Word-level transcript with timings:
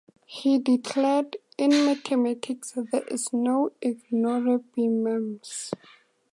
He 0.25 0.57
declared, 0.57 1.37
"In 1.59 1.85
mathematics 1.85 2.71
there 2.91 3.03
is 3.03 3.31
no 3.31 3.71
"ignorabimus". 3.83 5.73